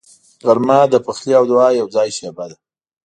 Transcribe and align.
غرمه 0.45 0.79
د 0.93 0.95
پخلي 1.05 1.33
او 1.39 1.43
دعا 1.51 1.67
یوځای 1.79 2.09
شیبه 2.17 2.45
ده 2.49 2.55